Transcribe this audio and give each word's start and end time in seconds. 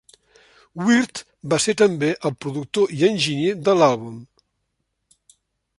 Wirt 0.85 1.21
va 1.53 1.59
ser 1.65 1.75
també 1.81 2.09
el 2.29 2.33
productor 2.45 2.95
i 3.01 3.07
enginyer 3.11 3.53
de 3.69 3.79
l'àlbum. 3.83 4.19